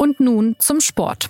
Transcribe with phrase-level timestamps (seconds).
[0.00, 1.28] Und nun zum Sport.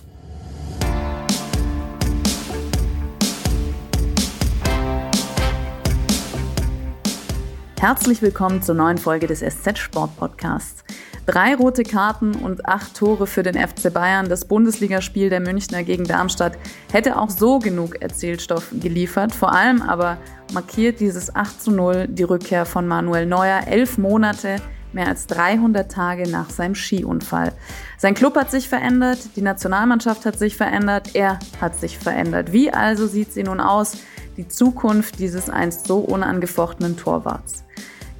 [7.80, 10.84] Herzlich willkommen zur neuen Folge des SZ Sport Podcasts.
[11.24, 14.28] Drei rote Karten und acht Tore für den FC Bayern.
[14.28, 16.58] Das Bundesligaspiel der Münchner gegen Darmstadt
[16.92, 19.34] hätte auch so genug Erzählstoff geliefert.
[19.34, 20.18] Vor allem aber
[20.52, 23.66] markiert dieses 8 zu 0 die Rückkehr von Manuel Neuer.
[23.66, 24.56] Elf Monate,
[24.92, 27.52] mehr als 300 Tage nach seinem Skiunfall.
[27.98, 32.52] Sein Club hat sich verändert, die Nationalmannschaft hat sich verändert, er hat sich verändert.
[32.52, 33.98] Wie also sieht sie nun aus,
[34.36, 37.64] die Zukunft dieses einst so unangefochtenen Torwarts?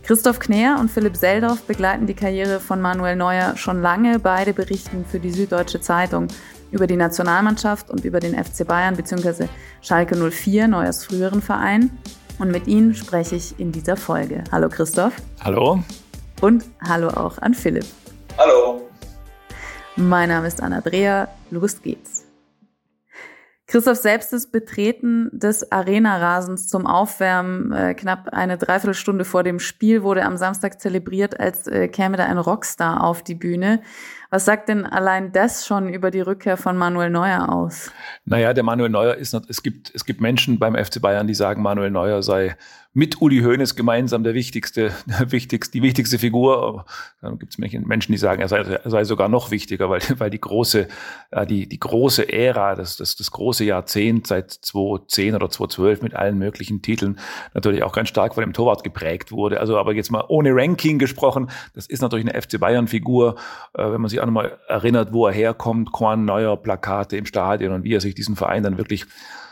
[0.03, 4.19] Christoph Kner und Philipp Seldorf begleiten die Karriere von Manuel Neuer schon lange.
[4.19, 6.29] Beide berichten für die Süddeutsche Zeitung
[6.71, 9.49] über die Nationalmannschaft und über den FC Bayern bzw.
[9.83, 11.91] Schalke 04, Neuers früheren Verein.
[12.39, 14.45] Und mit ihnen spreche ich in dieser Folge.
[14.51, 15.13] Hallo Christoph.
[15.45, 15.83] Hallo.
[16.41, 17.87] Und hallo auch an Philipp.
[18.39, 18.89] Hallo.
[19.97, 21.29] Mein Name ist Anna Dreher.
[21.51, 22.25] Los geht's.
[23.67, 30.25] Christoph selbstes Betreten des Arena-Rasens zum Aufwärmen äh, knapp eine Dreiviertelstunde vor dem Spiel wurde
[30.25, 33.83] am Samstag zelebriert, als äh, käme da ein Rockstar auf die Bühne.
[34.31, 37.91] Was sagt denn allein das schon über die Rückkehr von Manuel Neuer aus?
[38.25, 41.61] Naja, der Manuel Neuer ist, es gibt, es gibt Menschen beim FC Bayern, die sagen,
[41.61, 42.57] Manuel Neuer sei
[42.99, 46.85] mit Uli Hoeneß gemeinsam der wichtigste, der wichtigste, die wichtigste Figur.
[47.23, 50.31] Dann gibt es Menschen, die sagen, er sei, er sei sogar noch wichtiger, weil, weil
[50.31, 50.89] die große,
[51.31, 56.17] äh, die, die große Ära, das, das, das große Jahrzehnt seit 2010 oder 2012 mit
[56.17, 57.21] allen möglichen Titeln
[57.55, 59.61] natürlich auch ganz stark von dem Torwart geprägt wurde.
[59.61, 63.37] Also aber jetzt mal ohne Ranking gesprochen, das ist natürlich eine FC Bayern-Figur,
[63.75, 67.75] äh, wenn man sich auch nochmal erinnert, wo er herkommt, Korn Neuer Plakate im Stadion
[67.75, 69.07] und wie er sich diesen Verein dann wirklich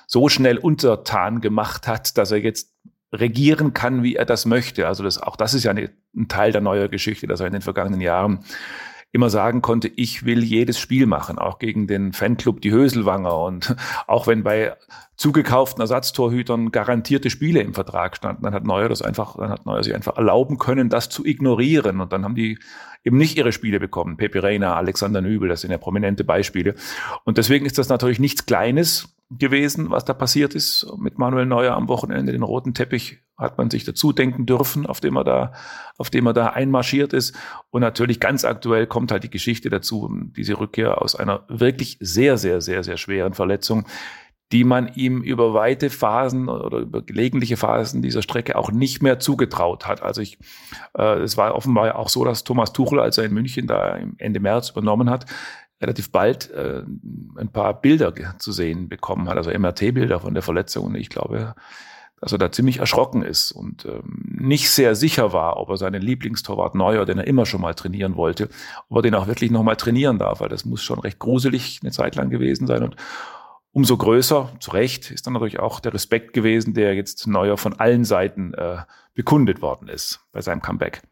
[0.09, 2.73] so schnell untertan gemacht hat, dass er jetzt
[3.13, 4.87] regieren kann, wie er das möchte.
[4.87, 7.53] Also das, auch das ist ja eine, ein Teil der neuen Geschichte, dass er in
[7.53, 8.45] den vergangenen Jahren
[9.13, 13.75] immer sagen konnte, ich will jedes Spiel machen, auch gegen den Fanclub die Höselwanger und
[14.07, 14.77] auch wenn bei
[15.17, 19.83] zugekauften Ersatztorhütern garantierte Spiele im Vertrag standen, dann hat Neuer das einfach, dann hat Neuer
[19.83, 22.59] sich einfach erlauben können, das zu ignorieren und dann haben die
[23.05, 24.19] eben nicht ihre Spiele bekommen.
[24.19, 26.75] Pepe Reina, Alexander Nübel, das sind ja prominente Beispiele
[27.25, 31.75] und deswegen ist das natürlich nichts Kleines, gewesen, was da passiert ist mit Manuel Neuer
[31.75, 32.33] am Wochenende.
[32.33, 35.53] Den roten Teppich hat man sich dazu denken dürfen, auf dem er da,
[35.99, 37.37] auf dem er da einmarschiert ist.
[37.71, 42.39] Und natürlich ganz aktuell kommt halt die Geschichte dazu, diese Rückkehr aus einer wirklich sehr,
[42.39, 43.87] sehr, sehr, sehr schweren Verletzung,
[44.53, 49.19] die man ihm über weite Phasen oder über gelegentliche Phasen dieser Strecke auch nicht mehr
[49.19, 50.03] zugetraut hat.
[50.03, 50.39] Also ich,
[50.97, 54.39] äh, es war offenbar auch so, dass Thomas Tuchel, als er in München da Ende
[54.39, 55.27] März übernommen hat,
[55.81, 56.83] relativ bald äh,
[57.37, 60.87] ein paar Bilder zu sehen bekommen hat, also MRT-Bilder von der Verletzung.
[60.87, 61.55] Und ich glaube,
[62.21, 66.01] dass er da ziemlich erschrocken ist und ähm, nicht sehr sicher war, ob er seinen
[66.01, 68.49] Lieblingstorwart Neuer, den er immer schon mal trainieren wollte,
[68.89, 71.93] ob er den auch wirklich nochmal trainieren darf, weil das muss schon recht gruselig eine
[71.93, 72.83] Zeit lang gewesen sein.
[72.83, 72.97] Und
[73.73, 77.75] umso größer, zu Recht, ist dann natürlich auch der Respekt gewesen, der jetzt Neuer von
[77.75, 78.79] allen Seiten äh,
[79.13, 81.03] bekundet worden ist bei seinem Comeback.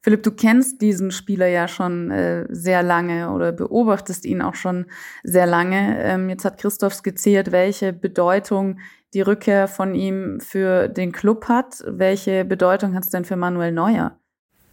[0.00, 4.86] Philipp, du kennst diesen Spieler ja schon äh, sehr lange oder beobachtest ihn auch schon
[5.24, 6.00] sehr lange.
[6.02, 8.78] Ähm, jetzt hat Christoph skizziert, welche Bedeutung
[9.12, 11.82] die Rückkehr von ihm für den Club hat.
[11.86, 14.16] Welche Bedeutung hat es denn für Manuel Neuer?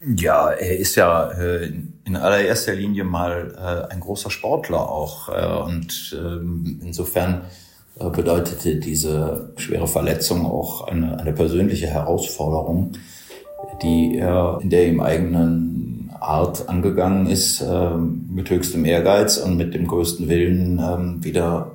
[0.06, 1.72] Ja, er ist ja äh,
[2.06, 5.30] in allererster Linie mal äh, ein großer Sportler auch.
[5.30, 7.46] Äh, und ähm, insofern
[7.98, 12.92] bedeutete diese schwere Verletzung auch eine, eine persönliche Herausforderung
[13.82, 19.74] die er in der ihm eigenen Art angegangen ist, äh, mit höchstem Ehrgeiz und mit
[19.74, 21.72] dem größten Willen, äh, wieder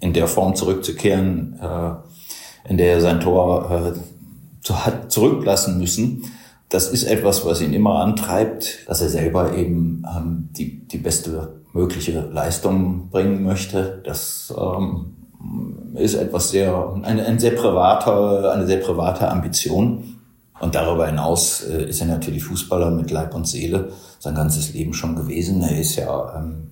[0.00, 6.24] in der Form zurückzukehren, äh, in der er sein Tor äh, hat zurücklassen müssen.
[6.68, 11.60] Das ist etwas, was ihn immer antreibt, dass er selber eben ähm, die, die beste
[11.72, 14.02] mögliche Leistung bringen möchte.
[14.04, 15.14] Das ähm,
[15.94, 20.13] ist etwas sehr, eine, ein sehr privater, eine sehr private Ambition.
[20.60, 24.94] Und darüber hinaus äh, ist er natürlich Fußballer mit Leib und Seele sein ganzes Leben
[24.94, 25.62] schon gewesen.
[25.62, 26.68] Er ist ja, ähm,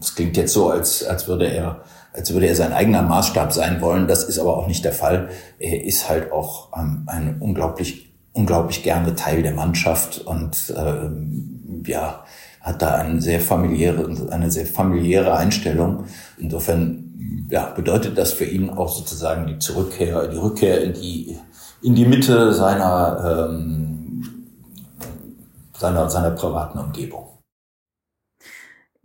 [0.00, 1.82] es ähm, klingt jetzt so, als, als würde er
[2.12, 4.08] als würde er sein eigener Maßstab sein wollen.
[4.08, 5.28] Das ist aber auch nicht der Fall.
[5.58, 12.24] Er ist halt auch ähm, ein unglaublich, unglaublich gerne Teil der Mannschaft und ähm, ja,
[12.60, 16.04] hat da eine sehr familiäre, eine sehr familiäre Einstellung.
[16.38, 21.38] Insofern ja, bedeutet das für ihn auch sozusagen die Zurückkehr, die Rückkehr in die
[21.82, 24.46] in die Mitte seiner, ähm,
[25.72, 27.26] seiner, seiner privaten Umgebung.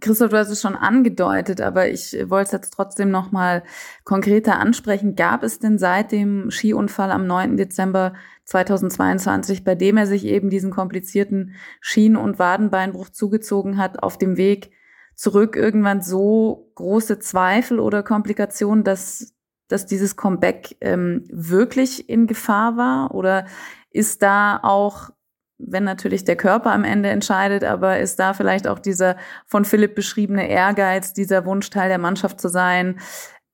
[0.01, 3.63] Christoph, du hast es schon angedeutet, aber ich wollte es jetzt trotzdem noch mal
[4.03, 5.15] konkreter ansprechen.
[5.15, 7.57] Gab es denn seit dem Skiunfall am 9.
[7.57, 8.13] Dezember
[8.43, 14.37] 2022, bei dem er sich eben diesen komplizierten Schien- und Wadenbeinbruch zugezogen hat, auf dem
[14.37, 14.71] Weg
[15.15, 19.33] zurück irgendwann so große Zweifel oder Komplikationen, dass,
[19.67, 23.13] dass dieses Comeback ähm, wirklich in Gefahr war?
[23.13, 23.45] Oder
[23.91, 25.09] ist da auch,
[25.57, 29.15] wenn natürlich der Körper am Ende entscheidet, aber ist da vielleicht auch dieser
[29.45, 32.99] von Philipp beschriebene Ehrgeiz, dieser Wunsch, Teil der Mannschaft zu sein,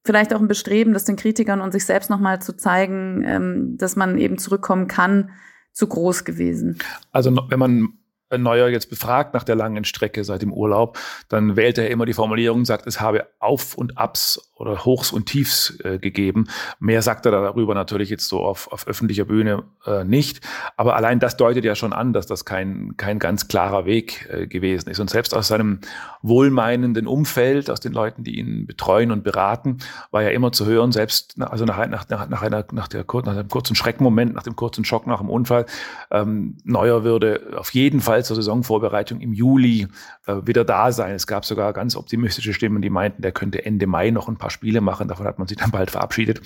[0.03, 3.95] vielleicht auch ein Bestreben, das den Kritikern und sich selbst nochmal zu zeigen, ähm, dass
[3.95, 5.31] man eben zurückkommen kann,
[5.73, 6.79] zu groß gewesen?
[7.11, 8.00] Also wenn man
[8.37, 10.97] Neuer jetzt befragt nach der langen Strecke seit dem Urlaub,
[11.29, 15.11] dann wählt er immer die Formulierung und sagt, es habe Auf und Abs oder Hochs
[15.11, 16.47] und Tiefs äh, gegeben.
[16.79, 20.41] Mehr sagt er darüber natürlich jetzt so auf, auf öffentlicher Bühne äh, nicht.
[20.77, 24.47] Aber allein das deutet ja schon an, dass das kein, kein ganz klarer Weg äh,
[24.47, 24.99] gewesen ist.
[24.99, 25.79] Und selbst aus seinem
[26.21, 29.79] wohlmeinenden Umfeld, aus den Leuten, die ihn betreuen und beraten,
[30.11, 33.35] war ja immer zu hören, selbst also nach, nach, nach, nach, einer, nach, der, nach
[33.35, 35.65] dem kurzen Schreckmoment, nach dem kurzen Schock nach dem Unfall,
[36.11, 39.87] ähm, Neuer würde auf jeden Fall zur Saisonvorbereitung im Juli
[40.27, 41.15] äh, wieder da sein.
[41.15, 44.49] Es gab sogar ganz optimistische Stimmen, die meinten, der könnte Ende Mai noch ein paar
[44.49, 45.07] Spiele machen.
[45.07, 46.41] Davon hat man sich dann bald verabschiedet.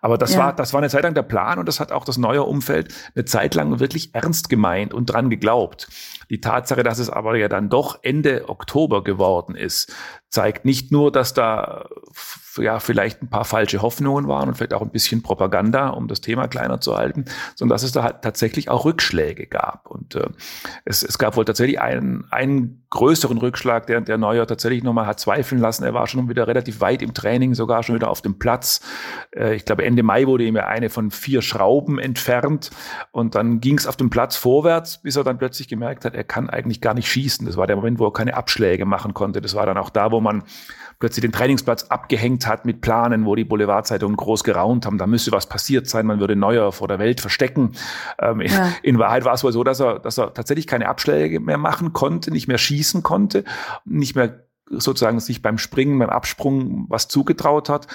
[0.00, 0.38] Aber das ja.
[0.38, 2.92] war, das war eine Zeit lang der Plan und das hat auch das neue Umfeld
[3.14, 5.88] eine Zeit lang wirklich ernst gemeint und dran geglaubt.
[6.30, 9.92] Die Tatsache, dass es aber ja dann doch Ende Oktober geworden ist,
[10.28, 11.86] zeigt nicht nur, dass da
[12.58, 16.20] ja vielleicht ein paar falsche Hoffnungen waren und vielleicht auch ein bisschen Propaganda, um das
[16.20, 19.86] Thema kleiner zu halten, sondern dass es da halt tatsächlich auch Rückschläge gab.
[19.86, 20.28] Und äh,
[20.84, 25.20] es, es gab wohl tatsächlich einen, einen größeren Rückschlag, der, der Neuer tatsächlich nochmal hat
[25.20, 25.84] zweifeln lassen.
[25.84, 28.80] Er war schon wieder relativ weit im Training, sogar schon wieder auf dem Platz.
[29.34, 32.70] Äh, ich glaube, Ende Mai wurde ihm ja eine von vier Schrauben entfernt
[33.12, 36.24] und dann ging es auf dem Platz vorwärts, bis er dann plötzlich gemerkt hat, er
[36.24, 37.46] kann eigentlich gar nicht schießen.
[37.46, 39.40] Das war der Moment, wo er keine Abschläge machen konnte.
[39.40, 40.44] Das war dann auch da, wo man
[40.98, 45.30] plötzlich den Trainingsplatz abgehängt hat mit Planen, wo die Boulevardzeitungen groß geraunt haben, da müsste
[45.30, 47.72] was passiert sein, man würde Neuer vor der Welt verstecken.
[48.18, 48.72] Ähm, ja.
[48.82, 51.92] in, Wahrheit war es wohl so, dass er, dass er tatsächlich keine Abschläge mehr machen
[51.92, 53.44] konnte, nicht mehr schießen konnte,
[53.84, 57.86] nicht mehr sozusagen sich beim Springen, beim Absprung was zugetraut hat.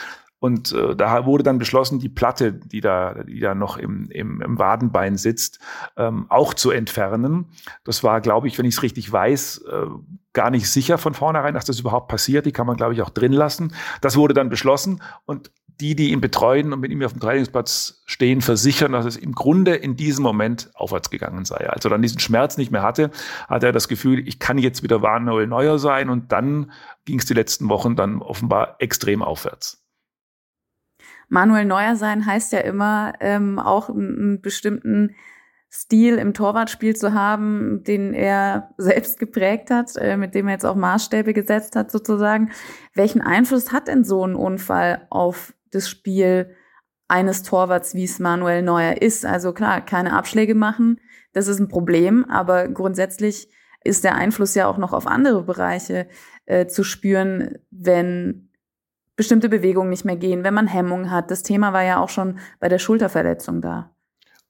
[0.42, 4.42] Und äh, da wurde dann beschlossen, die Platte, die da, die da noch im, im,
[4.42, 5.60] im Wadenbein sitzt,
[5.98, 7.46] ähm, auch zu entfernen.
[7.84, 9.86] Das war, glaube ich, wenn ich es richtig weiß, äh,
[10.34, 12.48] gar nicht sicher von vornherein, dass das überhaupt passiert.
[12.48, 13.76] Die kann man, glaube ich, auch drin lassen.
[14.02, 18.02] Das wurde dann beschlossen und die, die ihn betreuen und mit ihm auf dem Trainingsplatz
[18.08, 21.70] stehen, versichern, dass es im Grunde in diesem Moment aufwärts gegangen sei.
[21.70, 23.12] Als er dann diesen Schmerz nicht mehr hatte,
[23.48, 26.72] hatte er das Gefühl, ich kann jetzt wieder Manuel Neuer sein und dann
[27.06, 29.81] ging es die letzten Wochen dann offenbar extrem aufwärts.
[31.32, 35.16] Manuel Neuer sein heißt ja immer ähm, auch einen bestimmten
[35.72, 40.66] Stil im Torwartspiel zu haben, den er selbst geprägt hat, äh, mit dem er jetzt
[40.66, 42.52] auch Maßstäbe gesetzt hat sozusagen.
[42.96, 46.54] Welchen Einfluss hat denn so ein Unfall auf das Spiel
[47.08, 49.26] eines Torwarts, wie es Manuel Neuer ist?
[49.26, 51.00] Also klar, keine Abschläge machen,
[51.32, 53.48] das ist ein Problem, aber grundsätzlich
[53.86, 56.08] ist der Einfluss ja auch noch auf andere Bereiche
[56.46, 58.51] äh, zu spüren, wenn
[59.22, 61.30] bestimmte Bewegungen nicht mehr gehen, wenn man Hemmungen hat.
[61.30, 63.92] Das Thema war ja auch schon bei der Schulterverletzung da.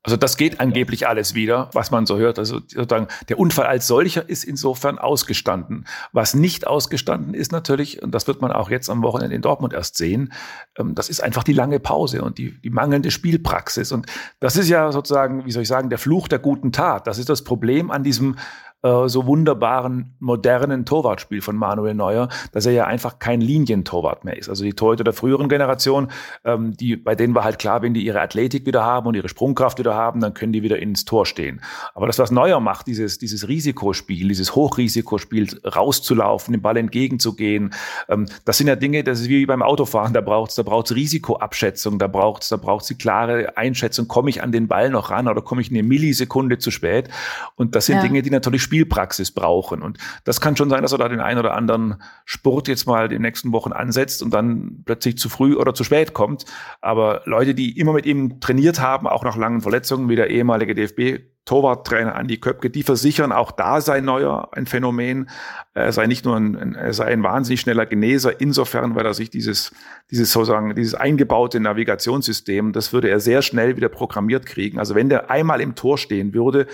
[0.01, 2.39] Also das geht angeblich alles wieder, was man so hört.
[2.39, 5.85] Also sozusagen der Unfall als solcher ist insofern ausgestanden.
[6.13, 9.73] Was nicht ausgestanden ist natürlich, und das wird man auch jetzt am Wochenende in Dortmund
[9.73, 10.31] erst sehen,
[10.77, 13.91] ähm, das ist einfach die lange Pause und die, die mangelnde Spielpraxis.
[13.91, 14.05] Und
[14.39, 17.07] das ist ja sozusagen, wie soll ich sagen, der Fluch der guten Tat.
[17.07, 18.37] Das ist das Problem an diesem
[18.83, 24.37] äh, so wunderbaren modernen Torwartspiel von Manuel Neuer, dass er ja einfach kein Linientorwart mehr
[24.37, 24.49] ist.
[24.49, 26.09] Also die Torhüter der früheren Generation,
[26.45, 29.29] ähm, die, bei denen war halt klar, wenn die ihre Athletik wieder haben und ihre
[29.29, 31.61] Sprungkraft wieder haben, dann können die wieder ins Tor stehen.
[31.93, 37.73] Aber das, was Neuer macht, dieses, dieses Risikospiel, dieses Hochrisikospiel, rauszulaufen, dem Ball entgegenzugehen,
[38.09, 41.99] ähm, das sind ja Dinge, das ist wie beim Autofahren, da braucht's, da braucht's Risikoabschätzung,
[41.99, 45.41] da braucht's, da braucht's die klare Einschätzung, komme ich an den Ball noch ran oder
[45.41, 47.09] komme ich eine Millisekunde zu spät?
[47.55, 48.01] Und das sind ja.
[48.01, 49.81] Dinge, die natürlich Spielpraxis brauchen.
[49.81, 53.03] Und das kann schon sein, dass er da den einen oder anderen Spurt jetzt mal
[53.03, 56.45] in den nächsten Wochen ansetzt und dann plötzlich zu früh oder zu spät kommt.
[56.79, 60.73] Aber Leute, die immer mit ihm trainiert haben, auch nach langen Verletzungen, wie der ehemalige
[60.73, 65.27] DFB Torwarttrainer Andi Köpke, die versichern, auch da sei Neuer ein Phänomen.
[65.73, 69.31] Er sei nicht nur ein, er sei ein wahnsinnig schneller Geneser, insofern, weil er sich
[69.31, 69.73] dieses,
[70.11, 74.77] dieses sozusagen, dieses eingebaute Navigationssystem, das würde er sehr schnell wieder programmiert kriegen.
[74.77, 76.67] Also wenn der einmal im Tor stehen würde,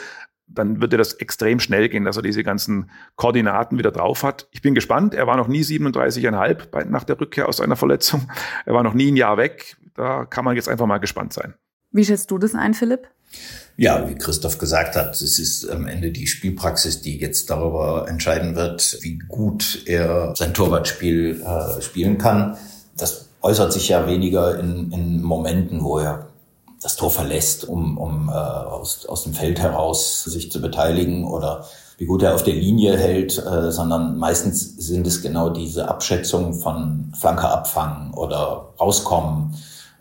[0.47, 4.47] dann würde das extrem schnell gehen, dass er diese ganzen Koordinaten wieder drauf hat.
[4.51, 5.13] Ich bin gespannt.
[5.13, 8.29] Er war noch nie 37,5 nach der Rückkehr aus einer Verletzung.
[8.65, 9.77] Er war noch nie ein Jahr weg.
[9.93, 11.53] Da kann man jetzt einfach mal gespannt sein.
[11.91, 13.07] Wie schätzt du das ein, Philipp?
[13.75, 18.55] Ja, wie Christoph gesagt hat, es ist am Ende die Spielpraxis, die jetzt darüber entscheiden
[18.55, 22.57] wird, wie gut er sein Torwartspiel äh, spielen kann.
[22.97, 26.26] Das äußert sich ja weniger in, in Momenten, wo er
[26.81, 31.65] das Tor verlässt, um, um äh, aus, aus dem Feld heraus sich zu beteiligen oder
[31.97, 36.53] wie gut er auf der Linie hält, äh, sondern meistens sind es genau diese Abschätzungen
[36.53, 39.55] von Flanke abfangen oder rauskommen.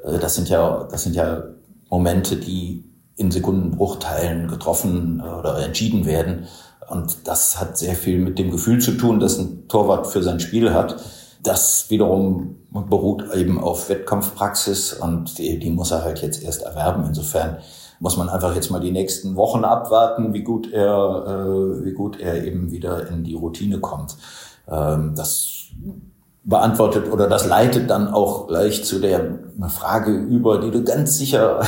[0.05, 1.45] Äh, das sind ja, das sind ja
[1.89, 2.85] Momente, die
[3.17, 6.47] in Sekundenbruchteilen getroffen oder entschieden werden.
[6.89, 10.39] Und das hat sehr viel mit dem Gefühl zu tun, dass ein Torwart für sein
[10.39, 10.97] Spiel hat.
[11.47, 17.05] Das wiederum beruht eben auf Wettkampfpraxis und die, die muss er halt jetzt erst erwerben.
[17.07, 17.59] Insofern
[18.01, 22.19] muss man einfach jetzt mal die nächsten Wochen abwarten, wie gut er, äh, wie gut
[22.19, 24.17] er eben wieder in die Routine kommt.
[24.69, 25.67] Ähm, das
[26.43, 29.39] beantwortet oder das leitet dann auch gleich zu der
[29.69, 31.61] Frage über, die du ganz sicher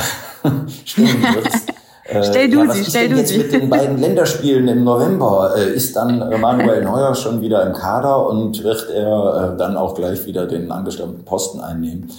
[0.85, 1.71] stellen wirst.
[2.09, 3.37] Äh, stell du ja, sie, stell du jetzt sie.
[3.37, 5.53] mit den beiden Länderspielen im November?
[5.55, 9.93] Äh, ist dann Manuel Neuer schon wieder im Kader und wird er äh, dann auch
[9.93, 12.11] gleich wieder den angestammten Posten einnehmen?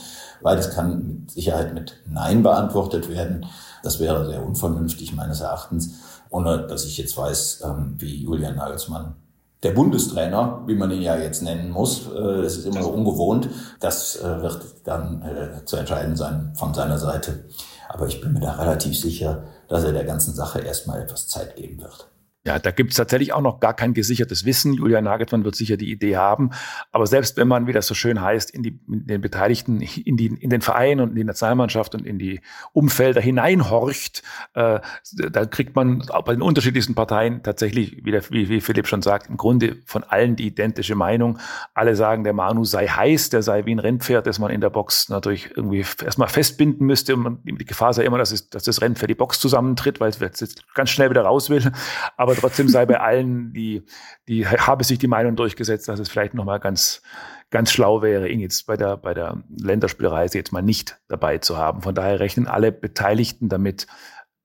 [0.43, 3.47] Beides kann mit Sicherheit mit Nein beantwortet werden.
[3.83, 5.95] Das wäre sehr unvernünftig meines Erachtens,
[6.31, 9.17] ohne dass ich jetzt weiß, ähm, wie Julian Nagelsmann
[9.63, 14.19] der Bundestrainer, wie man ihn ja jetzt nennen muss, es ist immer so ungewohnt, das
[14.25, 15.23] wird dann
[15.67, 17.45] zu entscheiden sein von seiner Seite.
[17.91, 21.57] Aber ich bin mir da relativ sicher, dass er der ganzen Sache erstmal etwas Zeit
[21.57, 22.10] geben wird.
[22.47, 24.73] Ja, da gibt es tatsächlich auch noch gar kein gesichertes Wissen.
[24.73, 26.51] Julian Nagelsmann wird sicher die Idee haben.
[26.91, 30.17] Aber selbst wenn man, wie das so schön heißt, in, die, in den Beteiligten, in,
[30.17, 32.41] die, in den Verein und in die Nationalmannschaft und in die
[32.73, 34.23] Umfelder hineinhorcht,
[34.55, 34.81] äh,
[35.13, 39.03] da kriegt man auch bei den unterschiedlichsten Parteien tatsächlich, wie, der, wie, wie Philipp schon
[39.03, 41.39] sagt, im Grunde von allen die identische Meinung.
[41.75, 44.71] Alle sagen, der Manu sei heiß, der sei wie ein Rennpferd, das man in der
[44.71, 47.17] Box natürlich irgendwie erstmal festbinden müsste.
[47.17, 50.41] Und die Gefahr sei immer, dass, es, dass das Rennpferd die Box zusammentritt, weil es
[50.41, 51.71] jetzt ganz schnell wieder raus will.
[52.17, 53.85] Aber trotzdem sei bei allen, die,
[54.29, 57.03] die habe sich die Meinung durchgesetzt, dass es vielleicht nochmal ganz,
[57.51, 61.57] ganz schlau wäre, ihn jetzt bei der, bei der Länderspielreise jetzt mal nicht dabei zu
[61.57, 61.83] haben.
[61.83, 63.87] Von daher rechnen alle Beteiligten damit,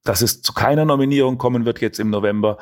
[0.03, 2.57] dass es zu keiner Nominierung kommen wird jetzt im November.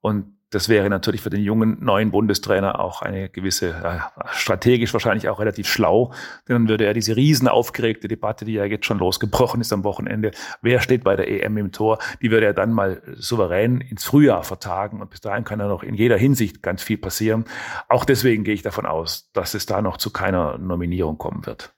[0.00, 3.98] Und das wäre natürlich für den jungen neuen Bundestrainer auch eine gewisse, äh,
[4.32, 6.12] strategisch wahrscheinlich auch relativ schlau,
[6.48, 9.84] denn dann würde er diese riesen aufgeregte Debatte, die ja jetzt schon losgebrochen ist am
[9.84, 10.30] Wochenende,
[10.62, 14.44] wer steht bei der EM im Tor, die würde er dann mal souverän ins Frühjahr
[14.44, 17.44] vertagen und bis dahin kann er noch in jeder Hinsicht ganz viel passieren.
[17.88, 21.74] Auch deswegen gehe ich davon aus, dass es da noch zu keiner Nominierung kommen wird.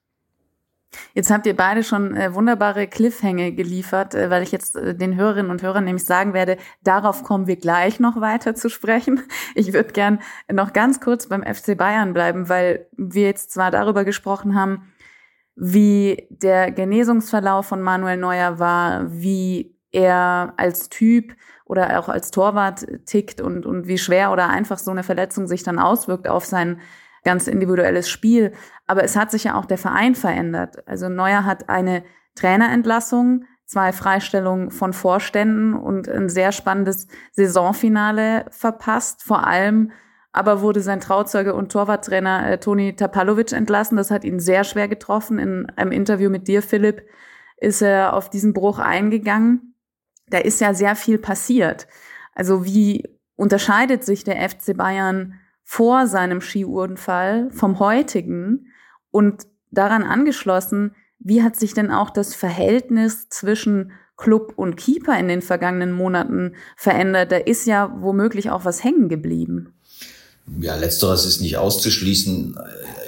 [1.15, 5.17] Jetzt habt ihr beide schon äh, wunderbare Cliffhänge geliefert, äh, weil ich jetzt äh, den
[5.17, 9.23] Hörerinnen und Hörern nämlich sagen werde, darauf kommen wir gleich noch weiter zu sprechen.
[9.55, 10.21] Ich würde gern
[10.53, 14.93] noch ganz kurz beim FC Bayern bleiben, weil wir jetzt zwar darüber gesprochen haben,
[15.55, 21.35] wie der Genesungsverlauf von Manuel Neuer war, wie er als Typ
[21.65, 25.63] oder auch als Torwart tickt und, und wie schwer oder einfach so eine Verletzung sich
[25.63, 26.81] dann auswirkt auf sein
[27.27, 28.53] ganz individuelles Spiel.
[28.87, 30.89] Aber es hat sich ja auch der Verein verändert.
[30.89, 32.05] Also Neuer hat eine
[32.37, 39.23] Trainerentlassung, zwei Freistellungen von Vorständen und ein sehr spannendes Saisonfinale verpasst.
[39.23, 39.91] Vor allem
[40.33, 43.97] aber wurde sein Trauzeuge und Torwarttrainer äh, Toni Tapalovic entlassen.
[43.97, 45.39] Das hat ihn sehr schwer getroffen.
[45.39, 47.03] In einem Interview mit dir, Philipp,
[47.57, 49.75] ist er auf diesen Bruch eingegangen.
[50.29, 51.89] Da ist ja sehr viel passiert.
[52.35, 58.69] Also wie unterscheidet sich der FC Bayern vor seinem Skiunfall vom heutigen
[59.11, 59.43] und
[59.73, 65.43] daran angeschlossen, wie hat sich denn auch das Verhältnis zwischen Club und Keeper in den
[65.43, 67.33] vergangenen Monaten verändert?
[67.33, 69.75] Da ist ja womöglich auch was hängen geblieben.
[70.61, 72.57] Ja, letzteres ist nicht auszuschließen.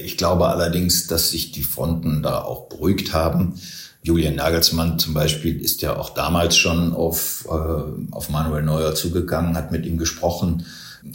[0.03, 3.55] Ich glaube allerdings, dass sich die Fronten da auch beruhigt haben.
[4.03, 9.57] Julian Nagelsmann zum Beispiel ist ja auch damals schon auf, äh, auf Manuel Neuer zugegangen,
[9.57, 10.67] hat mit ihm gesprochen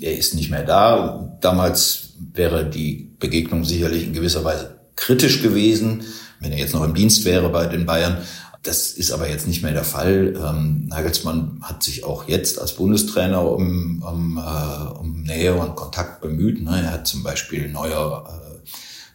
[0.01, 1.37] er ist nicht mehr da.
[1.41, 6.03] Damals wäre die Begegnung sicherlich in gewisser Weise kritisch gewesen,
[6.39, 8.17] wenn er jetzt noch im Dienst wäre bei den Bayern.
[8.63, 10.35] Das ist aber jetzt nicht mehr der Fall.
[10.37, 16.21] Ähm, Nagelsmann hat sich auch jetzt als Bundestrainer um, um, äh, um Nähe und Kontakt
[16.21, 16.63] bemüht.
[16.63, 16.81] Ne?
[16.85, 18.61] Er hat zum Beispiel Neuer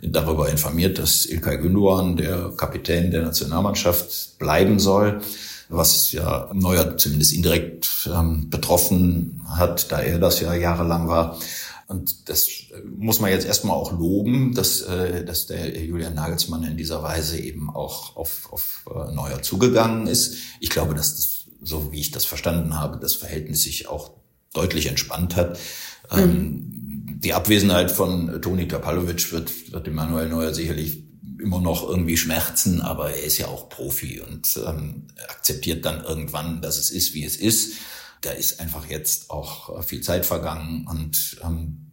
[0.03, 5.23] äh, darüber informiert, dass Ilkay Gündogan, der Kapitän der Nationalmannschaft, bleiben soll
[5.69, 11.39] was ja Neuer zumindest indirekt ähm, betroffen hat, da er das ja jahrelang war.
[11.89, 12.49] Und das
[12.85, 17.39] muss man jetzt erstmal auch loben, dass, äh, dass der Julian Nagelsmann in dieser Weise
[17.39, 20.37] eben auch auf, auf äh, Neuer zugegangen ist.
[20.61, 24.13] Ich glaube, dass das, so wie ich das verstanden habe, das Verhältnis sich auch
[24.53, 25.59] deutlich entspannt hat.
[26.13, 26.19] Mhm.
[26.19, 31.08] Ähm, die Abwesenheit von Toni Tapalovic wird, wird Emanuel Neuer sicherlich
[31.41, 36.61] immer noch irgendwie Schmerzen, aber er ist ja auch Profi und ähm, akzeptiert dann irgendwann,
[36.63, 37.75] dass es ist, wie es ist.
[38.21, 41.89] Da ist einfach jetzt auch viel Zeit vergangen und ähm,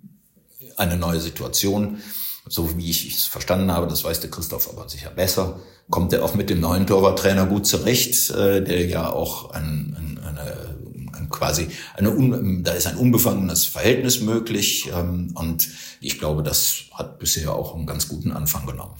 [0.77, 2.01] eine neue Situation.
[2.47, 5.59] So wie ich es verstanden habe, das weiß der Christoph aber sicher besser,
[5.89, 10.19] kommt er auch mit dem neuen Torwarttrainer gut zurecht, äh, der ja auch ein, ein,
[10.23, 10.75] eine,
[11.13, 15.67] ein quasi eine, da ist ein unbefangenes Verhältnis möglich ähm, und
[16.01, 18.95] ich glaube, das hat bisher auch einen ganz guten Anfang genommen.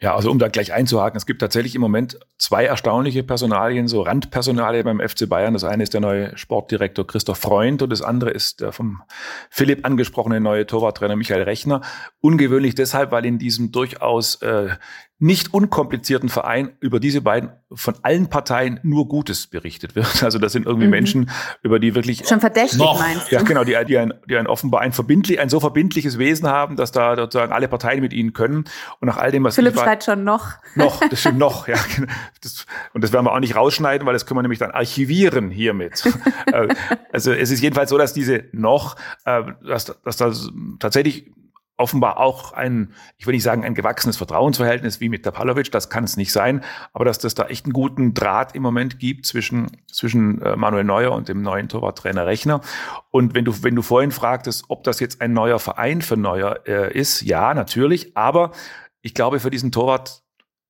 [0.00, 4.02] Ja, also um da gleich einzuhaken, es gibt tatsächlich im Moment zwei erstaunliche Personalien, so
[4.02, 5.54] Randpersonalien beim FC Bayern.
[5.54, 9.02] Das eine ist der neue Sportdirektor Christoph Freund und das andere ist der vom
[9.50, 11.80] Philipp angesprochene neue Torwarttrainer Michael Rechner.
[12.20, 14.76] Ungewöhnlich deshalb, weil in diesem durchaus äh,
[15.20, 20.04] nicht unkomplizierten Verein über diese beiden von allen Parteien nur Gutes berichtet wird.
[20.24, 20.92] Also das sind irgendwie mhm.
[20.92, 21.30] Menschen,
[21.62, 23.34] über die wirklich schon verdächtig noch, meinst du?
[23.34, 26.76] Ja, genau, die, die, ein, die ein offenbar ein verbindlich, ein so verbindliches Wesen haben,
[26.76, 28.64] dass da sozusagen alle Parteien mit ihnen können
[29.00, 30.52] und nach all dem, was Philipp schreit schon noch.
[30.76, 31.76] Noch, das stimmt noch, ja.
[31.94, 32.10] Genau.
[32.42, 35.50] Das, und das werden wir auch nicht rausschneiden, weil das können wir nämlich dann archivieren
[35.50, 36.02] hiermit.
[36.52, 36.68] Äh,
[37.12, 41.30] also es ist jedenfalls so, dass diese noch, äh, dass, dass das tatsächlich
[41.76, 46.04] offenbar auch ein, ich will nicht sagen ein gewachsenes Vertrauensverhältnis wie mit Tapalovic, das kann
[46.04, 46.62] es nicht sein,
[46.92, 50.84] aber dass das da echt einen guten Draht im Moment gibt zwischen, zwischen äh, Manuel
[50.84, 52.60] Neuer und dem neuen Torwarttrainer Rechner.
[53.10, 56.60] Und wenn du, wenn du vorhin fragtest, ob das jetzt ein neuer Verein für Neuer
[56.66, 58.52] äh, ist, ja, natürlich, aber
[59.02, 60.22] ich glaube, für diesen Torwart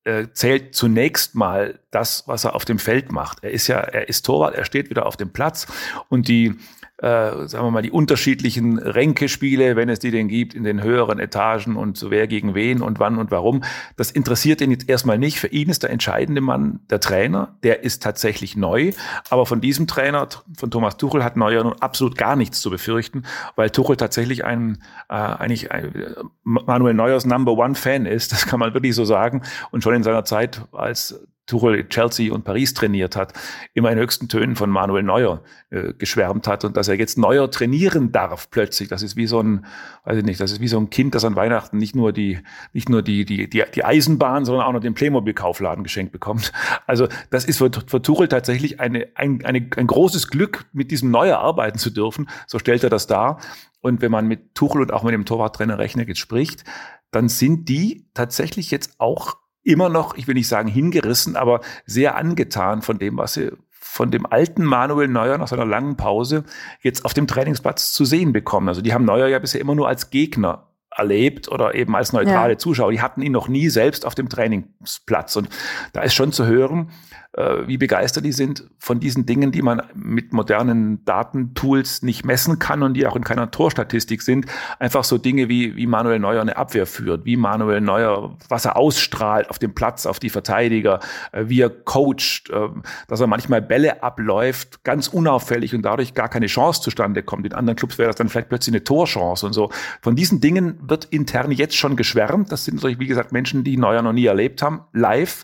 [0.05, 3.43] äh, zählt zunächst mal das, was er auf dem Feld macht.
[3.43, 5.67] Er ist ja, er ist Torwart, er steht wieder auf dem Platz
[6.09, 6.55] und die
[6.97, 11.19] äh, sagen wir mal, die unterschiedlichen Ränkespiele, wenn es die denn gibt, in den höheren
[11.19, 13.63] Etagen und so wer gegen wen und wann und warum.
[13.97, 15.39] Das interessiert ihn jetzt erstmal nicht.
[15.39, 17.57] Für ihn ist der entscheidende Mann der Trainer.
[17.63, 18.91] Der ist tatsächlich neu.
[19.29, 23.23] Aber von diesem Trainer, von Thomas Tuchel, hat Neuer nun absolut gar nichts zu befürchten,
[23.55, 24.77] weil Tuchel tatsächlich ein,
[25.09, 28.31] äh, eigentlich ein, Manuel Neuers Number One Fan ist.
[28.31, 29.41] Das kann man wirklich so sagen.
[29.71, 33.33] Und schon in seiner Zeit als Tuchel Chelsea und Paris trainiert hat,
[33.73, 37.51] immer in höchsten Tönen von Manuel Neuer äh, geschwärmt hat und dass er jetzt Neuer
[37.51, 38.89] trainieren darf plötzlich.
[38.89, 39.65] Das ist wie so ein,
[40.05, 42.39] weiß ich nicht, das ist wie so ein Kind, das an Weihnachten nicht nur die,
[42.73, 46.51] nicht nur die, die, die, die Eisenbahn, sondern auch noch den Playmobil-Kaufladen geschenkt bekommt.
[46.87, 51.11] Also das ist für, für Tuchel tatsächlich eine, ein, eine, ein großes Glück, mit diesem
[51.11, 52.27] Neuer arbeiten zu dürfen.
[52.47, 53.39] So stellt er das dar.
[53.81, 56.63] Und wenn man mit Tuchel und auch mit dem Torwarttrainer Rechner jetzt spricht,
[57.11, 62.15] dann sind die tatsächlich jetzt auch immer noch, ich will nicht sagen hingerissen, aber sehr
[62.15, 66.43] angetan von dem, was sie von dem alten Manuel Neuer nach seiner langen Pause
[66.81, 68.67] jetzt auf dem Trainingsplatz zu sehen bekommen.
[68.67, 72.53] Also die haben Neuer ja bisher immer nur als Gegner erlebt oder eben als neutrale
[72.53, 72.57] ja.
[72.57, 72.91] Zuschauer.
[72.91, 75.35] Die hatten ihn noch nie selbst auf dem Trainingsplatz.
[75.35, 75.49] Und
[75.93, 76.91] da ist schon zu hören,
[77.35, 82.59] äh, wie begeistert die sind von diesen Dingen, die man mit modernen Datentools nicht messen
[82.59, 84.45] kann und die auch in keiner Torstatistik sind.
[84.79, 88.77] Einfach so Dinge wie, wie Manuel Neuer eine Abwehr führt, wie Manuel Neuer, was er
[88.77, 90.99] ausstrahlt auf dem Platz, auf die Verteidiger,
[91.31, 92.69] äh, wie er coacht, äh,
[93.07, 97.45] dass er manchmal Bälle abläuft, ganz unauffällig und dadurch gar keine Chance zustande kommt.
[97.45, 99.69] In anderen Clubs wäre das dann vielleicht plötzlich eine Torchance und so.
[100.01, 102.51] Von diesen Dingen wird intern jetzt schon geschwärmt.
[102.51, 105.43] Das sind natürlich, wie gesagt, Menschen, die Neuer noch nie erlebt haben, live.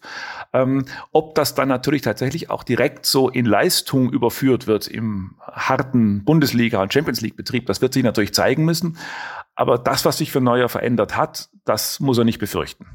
[0.54, 6.24] Ähm, ob das dann natürlich tatsächlich auch direkt so in Leistung überführt wird im harten
[6.24, 8.98] Bundesliga- und Champions League-Betrieb, das wird sich natürlich zeigen müssen.
[9.56, 12.86] Aber das, was sich für Neuer verändert hat, das muss er nicht befürchten.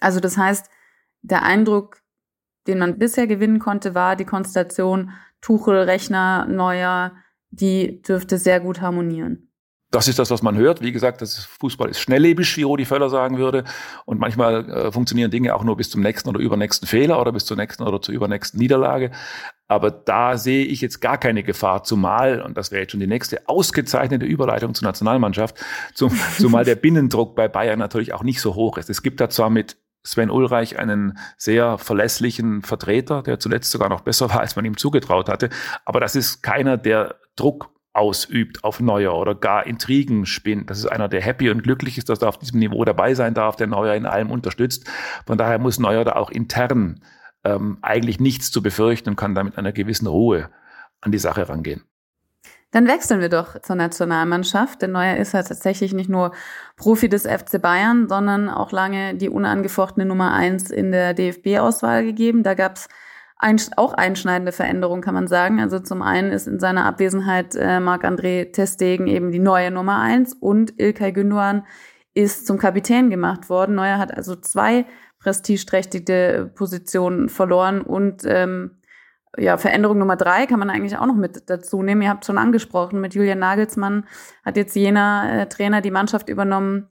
[0.00, 0.70] Also das heißt,
[1.20, 2.00] der Eindruck,
[2.66, 7.12] den man bisher gewinnen konnte, war die Konstellation Tuchel, Rechner, Neuer,
[7.50, 9.49] die dürfte sehr gut harmonieren
[9.90, 10.82] das ist das, was man hört.
[10.82, 13.64] Wie gesagt, das Fußball ist schnelllebig, wie Rudi Völler sagen würde.
[14.04, 17.44] Und manchmal äh, funktionieren Dinge auch nur bis zum nächsten oder übernächsten Fehler oder bis
[17.44, 19.10] zur nächsten oder zur übernächsten Niederlage.
[19.66, 23.06] Aber da sehe ich jetzt gar keine Gefahr, zumal, und das wäre jetzt schon die
[23.06, 25.56] nächste ausgezeichnete Überleitung zur Nationalmannschaft,
[25.94, 28.90] zum, zumal der Binnendruck bei Bayern natürlich auch nicht so hoch ist.
[28.90, 34.00] Es gibt da zwar mit Sven Ulreich einen sehr verlässlichen Vertreter, der zuletzt sogar noch
[34.00, 35.50] besser war, als man ihm zugetraut hatte.
[35.84, 40.70] Aber das ist keiner, der Druck ausübt auf Neuer oder gar Intrigen spinnt.
[40.70, 43.34] Das ist einer, der happy und glücklich ist, dass er auf diesem Niveau dabei sein
[43.34, 44.88] darf, der Neuer in allem unterstützt.
[45.26, 47.02] Von daher muss Neuer da auch intern
[47.44, 50.50] ähm, eigentlich nichts zu befürchten und kann damit einer gewissen Ruhe
[51.00, 51.82] an die Sache rangehen.
[52.72, 56.32] Dann wechseln wir doch zur Nationalmannschaft, denn Neuer ist ja tatsächlich nicht nur
[56.76, 62.44] Profi des FC Bayern, sondern auch lange die unangefochtene Nummer eins in der DFB-Auswahl gegeben.
[62.44, 62.88] Da gab's
[63.40, 65.60] ein, auch einschneidende Veränderung, kann man sagen.
[65.60, 70.34] Also zum einen ist in seiner Abwesenheit äh, Marc-André Testegen eben die neue Nummer eins
[70.34, 71.62] und Ilkay Gündoğan
[72.12, 73.76] ist zum Kapitän gemacht worden.
[73.76, 74.84] Neuer hat also zwei
[75.20, 78.82] prestigeträchtige Positionen verloren und ähm,
[79.38, 82.02] ja, Veränderung Nummer drei kann man eigentlich auch noch mit dazu nehmen.
[82.02, 84.06] Ihr habt schon angesprochen, mit Julian Nagelsmann
[84.44, 86.88] hat jetzt jener äh, Trainer die Mannschaft übernommen,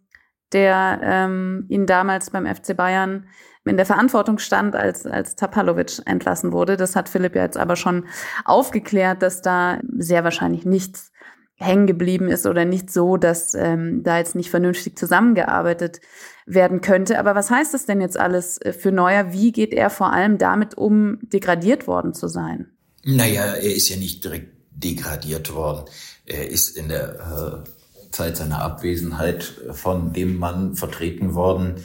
[0.51, 3.27] der ähm, ihn damals beim FC Bayern
[3.65, 6.77] in der Verantwortung stand, als, als Tapalovic entlassen wurde.
[6.77, 8.05] Das hat Philipp ja jetzt aber schon
[8.45, 11.11] aufgeklärt, dass da sehr wahrscheinlich nichts
[11.55, 15.99] hängen geblieben ist oder nicht so, dass ähm, da jetzt nicht vernünftig zusammengearbeitet
[16.45, 17.19] werden könnte.
[17.19, 19.33] Aber was heißt das denn jetzt alles äh, für Neuer?
[19.33, 22.71] Wie geht er vor allem damit um, degradiert worden zu sein?
[23.03, 25.85] Naja, er ist ja nicht direkt degradiert worden.
[26.25, 31.75] Er ist in der äh, Zeit seiner Abwesenheit von dem Mann vertreten worden,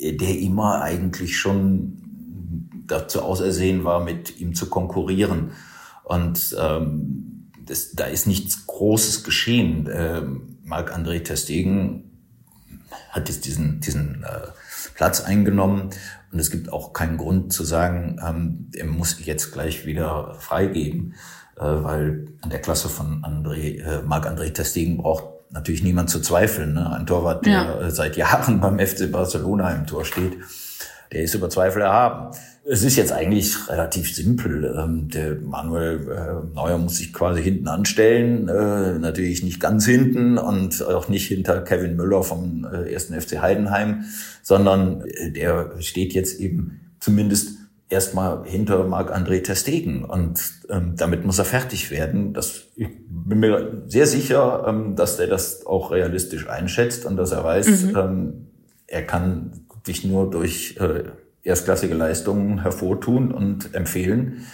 [0.00, 2.02] der immer eigentlich schon
[2.86, 5.52] dazu ausersehen war, mit ihm zu konkurrieren.
[6.04, 9.88] Und ähm, das, da ist nichts Großes geschehen.
[9.92, 12.04] Ähm, Marc-André Testegen
[13.10, 14.48] hat jetzt diesen, diesen äh,
[14.94, 15.90] Platz eingenommen
[16.32, 21.14] und es gibt auch keinen Grund zu sagen, ähm, er muss jetzt gleich wieder freigeben,
[21.56, 25.24] äh, weil an der Klasse von André, äh, Marc-André Testegen braucht
[25.56, 26.74] natürlich niemand zu zweifeln.
[26.74, 26.92] Ne?
[26.92, 27.80] Ein Torwart, der ja.
[27.80, 30.34] Äh, seit Jahren beim FC Barcelona im Tor steht,
[31.12, 32.36] der ist über Zweifel erhaben.
[32.68, 34.76] Es ist jetzt eigentlich relativ simpel.
[34.76, 40.36] Ähm, der Manuel äh, Neuer muss sich quasi hinten anstellen, äh, natürlich nicht ganz hinten
[40.36, 44.04] und auch nicht hinter Kevin Müller vom äh, ersten FC Heidenheim,
[44.42, 47.56] sondern der steht jetzt eben zumindest
[47.88, 52.32] erstmal hinter Marc-André Testegen und ähm, damit muss er fertig werden.
[52.32, 57.32] Das, ich bin mir sehr sicher, ähm, dass der das auch realistisch einschätzt und dass
[57.32, 57.96] er weiß, mhm.
[57.96, 58.46] ähm,
[58.86, 61.04] er kann sich nur durch äh,
[61.42, 64.46] erstklassige Leistungen hervortun und empfehlen.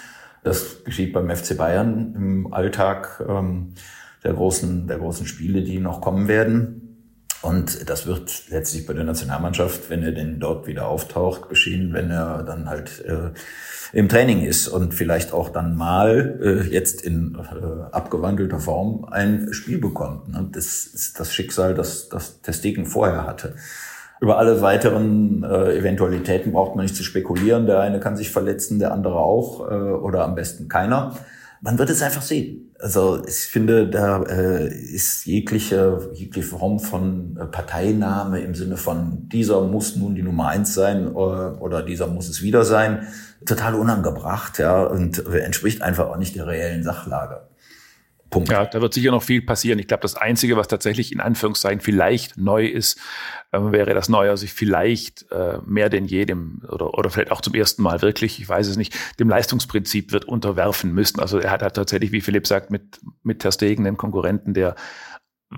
[0.45, 3.75] Das geschieht beim FC Bayern im Alltag ähm,
[4.25, 6.92] der großen, der großen Spiele, die noch kommen werden.
[7.43, 12.11] Und das wird letztlich bei der Nationalmannschaft, wenn er denn dort wieder auftaucht, geschehen, wenn
[12.11, 13.31] er dann halt äh,
[13.93, 19.49] im Training ist und vielleicht auch dann mal äh, jetzt in äh, abgewandelter Form ein
[19.53, 20.29] Spiel bekommt.
[20.29, 20.49] Ne?
[20.53, 23.57] Das ist das Schicksal, das das Testegen vorher hatte.
[24.21, 27.67] Über alle weiteren äh, Eventualitäten braucht man nicht zu spekulieren.
[27.67, 31.17] Der eine kann sich verletzen, der andere auch äh, oder am besten keiner.
[31.65, 32.75] Man wird es einfach sehen.
[32.81, 39.29] Also ich finde, da äh, ist jegliche, jegliche Form von äh, Parteinahme im Sinne von
[39.29, 43.07] dieser muss nun die Nummer eins sein oder, äh, oder dieser muss es wieder sein,
[43.47, 47.43] total unangebracht, ja, und entspricht einfach auch nicht der reellen Sachlage.
[48.33, 48.51] Punkt.
[48.51, 49.79] Ja, da wird sicher noch viel passieren.
[49.79, 52.99] Ich glaube, das Einzige, was tatsächlich in Anführungszeichen vielleicht neu ist,
[53.53, 57.55] äh, wäre, dass Neuer sich vielleicht äh, mehr denn jedem oder, oder vielleicht auch zum
[57.55, 61.21] ersten Mal wirklich, ich weiß es nicht, dem Leistungsprinzip wird unterwerfen müssen.
[61.21, 64.75] Also er hat halt tatsächlich, wie Philipp sagt, mit, mit Ter Stegen einen Konkurrenten, der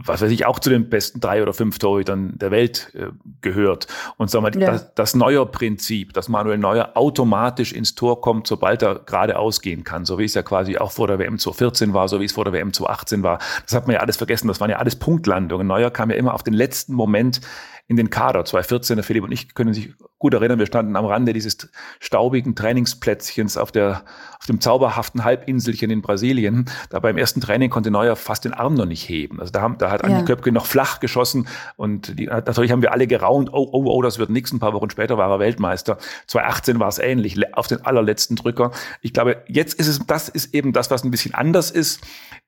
[0.03, 3.07] was weiß ich, auch zu den besten drei oder fünf Torhütern der Welt äh,
[3.41, 3.87] gehört.
[4.17, 4.73] Und sagen wir, ja.
[4.73, 10.05] das, das Neuer-Prinzip, dass Manuel Neuer automatisch ins Tor kommt, sobald er gerade ausgehen kann,
[10.05, 12.45] so wie es ja quasi auch vor der WM 2014 war, so wie es vor
[12.45, 13.39] der WM 2018 war.
[13.65, 15.67] Das hat man ja alles vergessen, das waren ja alles Punktlandungen.
[15.67, 17.41] Neuer kam ja immer auf den letzten Moment
[17.87, 18.45] in den Kader.
[18.45, 21.69] 2014, der Philipp und ich können sich gut erinnern, wir standen am Rande dieses
[22.01, 24.05] staubigen Trainingsplätzchens auf, der,
[24.41, 26.65] auf dem zauberhaften Halbinselchen in Brasilien.
[26.89, 29.39] Da beim ersten Training konnte Neuer fast den Arm noch nicht heben.
[29.39, 30.25] Also da, haben, da hat Andi ja.
[30.25, 34.19] Köpke noch flach geschossen und die, natürlich haben wir alle geraunt, oh, oh, oh, das
[34.19, 34.51] wird nix.
[34.51, 35.99] Ein paar Wochen später war er Weltmeister.
[36.29, 38.71] 2018 war es ähnlich, auf den allerletzten Drücker.
[39.03, 42.01] Ich glaube, jetzt ist es, das ist eben das, was ein bisschen anders ist.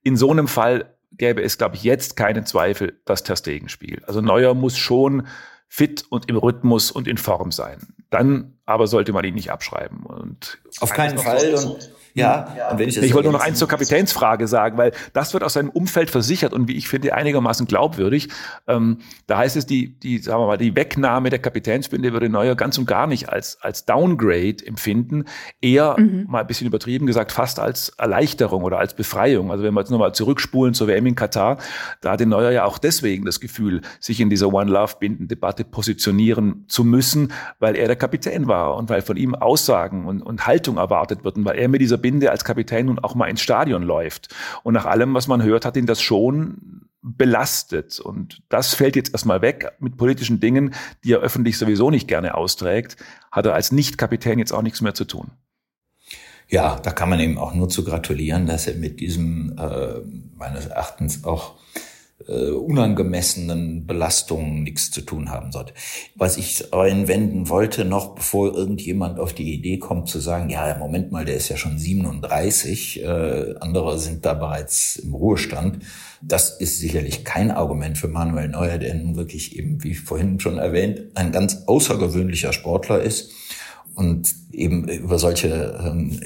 [0.02, 4.06] In so einem Fall gäbe es, glaube ich, jetzt keinen Zweifel, dass Ter Stegen spielt.
[4.08, 5.26] Also Neuer muss schon
[5.68, 7.94] fit und im Rhythmus und in Form sein.
[8.10, 10.04] Dann aber sollte man ihn nicht abschreiben.
[10.04, 11.54] Und Auf keinen Fall.
[11.54, 12.70] Und ja, ja.
[12.70, 15.52] Und wenn ich, ich wollte nur noch eins zur Kapitänsfrage sagen, weil das wird aus
[15.52, 18.28] seinem Umfeld versichert und wie ich finde einigermaßen glaubwürdig.
[18.66, 22.54] Ähm, da heißt es, die, die, sagen wir mal, die Wegnahme der Kapitänsbinde würde Neuer
[22.54, 25.24] ganz und gar nicht als, als Downgrade empfinden,
[25.60, 26.24] eher mhm.
[26.28, 29.50] mal ein bisschen übertrieben gesagt, fast als Erleichterung oder als Befreiung.
[29.50, 31.58] Also wenn wir jetzt nochmal zurückspulen zur WM in Katar,
[32.00, 35.64] da hatte Neuer ja auch deswegen das Gefühl, sich in dieser One Love Binden Debatte
[35.64, 40.46] positionieren zu müssen, weil er der Kapitän war und weil von ihm Aussagen und, und
[40.46, 43.40] Haltung erwartet wird und weil er mit dieser Binde als Kapitän nun auch mal ins
[43.40, 44.32] Stadion läuft.
[44.62, 47.98] Und nach allem, was man hört, hat ihn das schon belastet.
[47.98, 52.36] Und das fällt jetzt erstmal weg mit politischen Dingen, die er öffentlich sowieso nicht gerne
[52.36, 52.96] austrägt,
[53.32, 55.32] hat er als Nicht-Kapitän jetzt auch nichts mehr zu tun.
[56.48, 60.00] Ja, da kann man ihm auch nur zu gratulieren, dass er mit diesem äh,
[60.36, 61.56] meines Erachtens auch
[62.26, 65.74] äh, unangemessenen Belastungen nichts zu tun haben sollte.
[66.14, 71.12] Was ich einwenden wollte, noch bevor irgendjemand auf die Idee kommt zu sagen, ja, Moment
[71.12, 75.84] mal, der ist ja schon 37, äh, andere sind da bereits im Ruhestand.
[76.22, 80.58] Das ist sicherlich kein Argument für Manuel Neuer, der nun wirklich eben, wie vorhin schon
[80.58, 83.30] erwähnt, ein ganz außergewöhnlicher Sportler ist
[83.94, 86.18] und eben über solche ähm,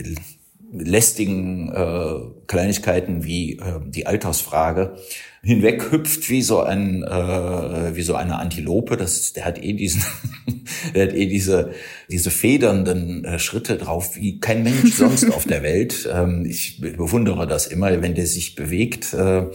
[0.72, 4.96] lästigen äh, Kleinigkeiten wie äh, die Altersfrage
[5.42, 8.96] hinweghüpft wie so ein äh, wie so eine Antilope.
[8.96, 10.02] Das, der hat eh diesen,
[10.94, 11.72] der hat eh diese
[12.08, 16.08] diese federnden äh, Schritte drauf wie kein Mensch sonst auf der Welt.
[16.20, 19.46] Ähm, ich bewundere das immer, wenn der sich bewegt, äh,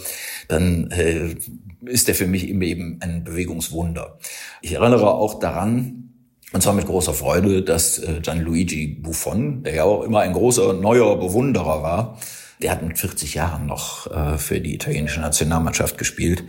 [0.48, 1.36] dann äh,
[1.86, 4.20] ist der für mich immer eben ein Bewegungswunder.
[4.62, 6.15] Ich erinnere auch daran,
[6.54, 10.74] Und zwar mit großer Freude, dass äh, Gianluigi Buffon, der ja auch immer ein großer
[10.74, 12.18] neuer Bewunderer war,
[12.62, 16.44] der hat mit 40 Jahren noch äh, für die italienische Nationalmannschaft gespielt.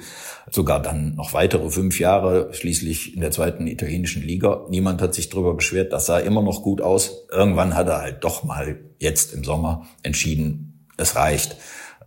[0.51, 4.65] Sogar dann noch weitere fünf Jahre, schließlich in der zweiten italienischen Liga.
[4.69, 7.27] Niemand hat sich darüber beschwert, das sah immer noch gut aus.
[7.33, 11.57] Irgendwann hat er halt doch mal jetzt im Sommer entschieden, es reicht.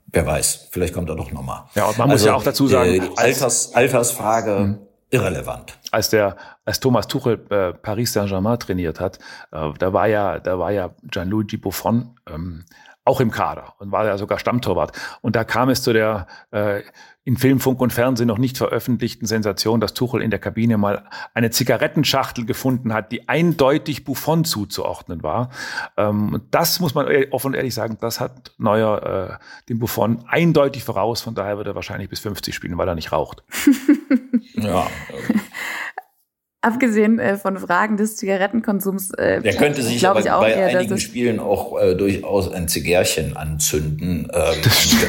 [0.08, 1.65] Wer weiß, vielleicht kommt er doch nochmal.
[1.75, 4.78] Ja, und man also, muss ja auch dazu sagen, äh, Alters, Altersfrage mhm.
[5.10, 5.78] Irrelevant.
[5.91, 9.19] Als der, als Thomas Tuchel äh, Paris Saint-Germain trainiert hat,
[9.52, 12.65] äh, da war ja, da war ja Gianluigi Buffon ähm,
[13.06, 14.92] auch im Kader und war ja sogar Stammtorwart.
[15.22, 16.82] Und da kam es zu der äh,
[17.30, 21.04] in Film, Funk und Fernsehen noch nicht veröffentlichten Sensation, dass Tuchel in der Kabine mal
[21.34, 25.50] eine Zigarettenschachtel gefunden hat, die eindeutig Buffon zuzuordnen war.
[25.96, 30.84] Ähm, das muss man offen und ehrlich sagen, das hat Neuer äh, den Buffon eindeutig
[30.84, 31.22] voraus.
[31.22, 33.44] Von daher wird er wahrscheinlich bis 50 spielen, weil er nicht raucht.
[34.54, 34.88] ja.
[36.62, 39.12] Abgesehen äh, von Fragen des Zigarettenkonsums.
[39.12, 44.30] Äh, Der könnte sich aber bei eher, einigen Spielen auch äh, durchaus ein Zigärchen anzünden
[44.34, 44.56] ähm,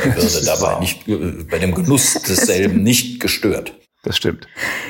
[0.05, 3.75] und würde dabei nicht äh, bei dem Genuss desselben nicht gestört.
[4.03, 4.47] Das stimmt.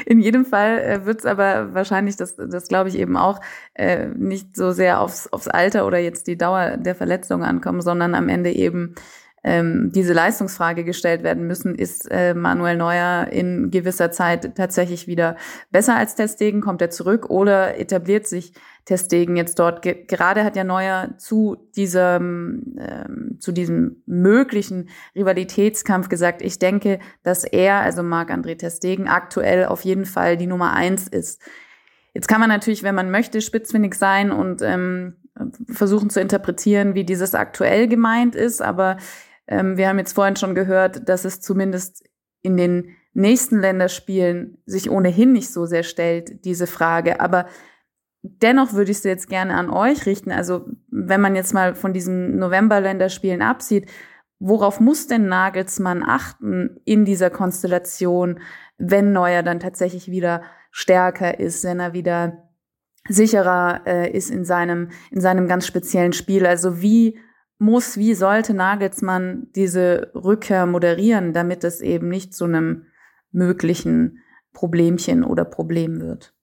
[0.07, 3.40] In jedem Fall äh, wird es aber wahrscheinlich, das, das glaube ich eben auch,
[3.75, 8.14] äh, nicht so sehr aufs, aufs Alter oder jetzt die Dauer der Verletzung ankommen, sondern
[8.14, 8.94] am Ende eben
[9.42, 15.37] ähm, diese Leistungsfrage gestellt werden müssen, ist äh, Manuel Neuer in gewisser Zeit tatsächlich wieder
[15.70, 16.61] besser als Testegen?
[16.61, 18.53] Kommt er zurück oder etabliert sich
[18.85, 19.81] Testegen jetzt dort?
[19.81, 26.98] Ge gerade hat ja Neuer zu diesem, ähm, zu diesem möglichen Rivalitätskampf gesagt, ich denke,
[27.22, 31.40] dass er, also Marc-André Testegen, aktuell auf jeden Fall die Nummer eins ist.
[32.12, 35.16] Jetzt kann man natürlich, wenn man möchte, spitzfindig sein und ähm,
[35.70, 38.98] versuchen zu interpretieren, wie dieses aktuell gemeint ist, aber
[39.51, 42.05] ähm, wir haben jetzt vorhin schon gehört, dass es zumindest
[42.41, 47.21] in den nächsten Länderspielen sich ohnehin nicht so sehr stellt, diese Frage.
[47.21, 47.47] Aber
[48.23, 50.31] dennoch würde ich sie jetzt gerne an euch richten.
[50.31, 53.91] Also wenn man jetzt mal von diesen November-Länderspielen absieht,
[54.39, 58.39] worauf muss denn Nagelsmann achten in dieser Konstellation,
[58.79, 62.49] wenn Neuer dann tatsächlich wieder stärker ist, wenn er wieder
[63.09, 66.47] sicherer äh, ist in seinem, in seinem ganz speziellen Spiel?
[66.47, 67.19] Also wie
[67.61, 72.87] muss, wie sollte Nagelsmann diese Rückkehr moderieren, damit es eben nicht zu einem
[73.33, 74.18] möglichen
[74.53, 76.35] Problemchen oder Problem wird?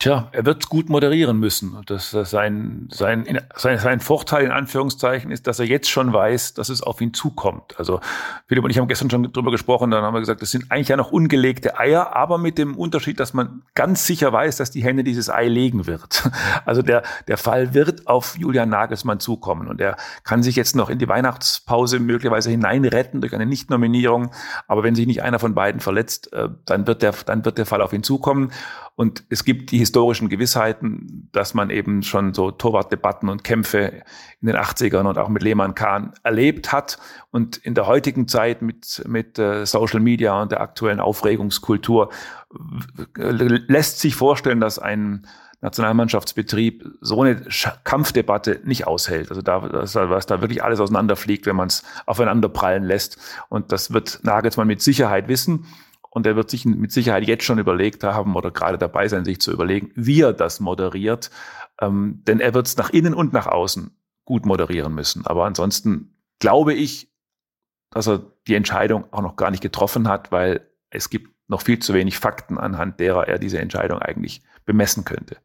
[0.00, 1.76] Tja, er wird gut moderieren müssen.
[1.84, 6.54] Das, das sein, sein, sein, sein Vorteil in Anführungszeichen ist, dass er jetzt schon weiß,
[6.54, 7.78] dass es auf ihn zukommt.
[7.78, 8.00] Also
[8.46, 10.88] Philipp und ich haben gestern schon drüber gesprochen, dann haben wir gesagt, das sind eigentlich
[10.88, 14.82] ja noch ungelegte Eier, aber mit dem Unterschied, dass man ganz sicher weiß, dass die
[14.82, 16.30] Hände dieses Ei legen wird.
[16.64, 20.88] Also der, der Fall wird auf Julian Nagelsmann zukommen und er kann sich jetzt noch
[20.88, 24.30] in die Weihnachtspause möglicherweise hineinretten durch eine Nichtnominierung.
[24.68, 27.66] Aber wenn sich nicht einer von beiden verletzt, äh, dann wird der, dann wird der
[27.66, 28.52] Fall auf ihn zukommen.
[29.00, 34.04] Und es gibt die historischen Gewissheiten, dass man eben schon so Torwartdebatten und Kämpfe
[34.40, 36.98] in den 80ern und auch mit Lehmann Kahn erlebt hat.
[37.32, 42.10] Und in der heutigen Zeit mit, mit äh, Social Media und der aktuellen Aufregungskultur
[43.16, 45.26] lässt sich vorstellen, dass ein
[45.60, 47.42] Nationalmannschaftsbetrieb so eine
[47.82, 49.30] Kampfdebatte nicht aushält.
[49.30, 53.18] Also da, dass, dass da wirklich alles auseinanderfliegt, wenn man es aufeinander prallen lässt.
[53.48, 55.66] Und das wird Nagelsmann mit Sicherheit wissen.
[56.10, 59.40] Und er wird sich mit Sicherheit jetzt schon überlegt haben oder gerade dabei sein, sich
[59.40, 61.30] zu überlegen, wie er das moderiert.
[61.80, 65.24] Ähm, denn er wird es nach innen und nach außen gut moderieren müssen.
[65.26, 67.08] Aber ansonsten glaube ich,
[67.90, 71.78] dass er die Entscheidung auch noch gar nicht getroffen hat, weil es gibt noch viel
[71.78, 75.36] zu wenig Fakten, anhand derer er diese Entscheidung eigentlich bemessen könnte.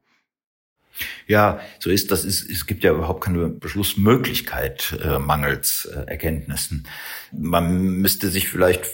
[1.28, 2.24] Ja, so ist das.
[2.24, 6.88] Ist, es gibt ja überhaupt keine Beschlussmöglichkeit äh, mangels äh, Erkenntnissen.
[7.32, 8.86] Man müsste sich vielleicht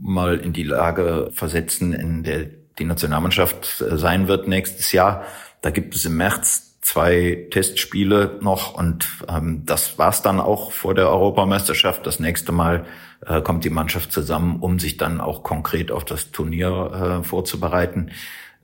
[0.00, 2.46] mal in die Lage versetzen, in der
[2.78, 5.24] die Nationalmannschaft äh, sein wird nächstes Jahr.
[5.60, 10.94] Da gibt es im März zwei Testspiele noch und ähm, das war's dann auch vor
[10.94, 12.06] der Europameisterschaft.
[12.06, 12.86] Das nächste Mal
[13.26, 18.10] äh, kommt die Mannschaft zusammen, um sich dann auch konkret auf das Turnier äh, vorzubereiten.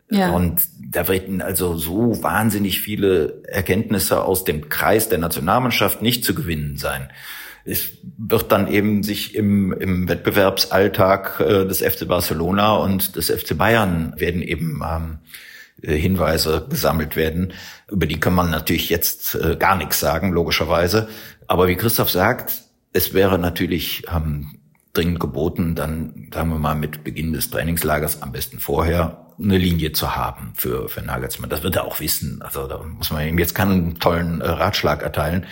[0.09, 0.31] Ja.
[0.31, 6.35] Und da werden also so wahnsinnig viele Erkenntnisse aus dem Kreis der Nationalmannschaft nicht zu
[6.35, 7.11] gewinnen sein
[7.67, 13.59] es wird dann eben sich im, im Wettbewerbsalltag äh, des FC Barcelona und des FC
[13.59, 15.19] Bayern werden eben ähm,
[15.83, 17.53] äh, Hinweise gesammelt werden.
[17.91, 21.09] Über die kann man natürlich jetzt äh, gar nichts sagen, logischerweise.
[21.49, 24.59] Aber wie Christoph sagt, es wäre natürlich ähm,
[24.93, 29.93] dringend geboten, dann, sagen wir mal, mit Beginn des Trainingslagers, am besten vorher, eine Linie
[29.93, 31.51] zu haben für, für Nagelsmann.
[31.51, 32.41] Das wird er auch wissen.
[32.41, 35.47] Also da muss man ihm jetzt keinen tollen äh, Ratschlag erteilen.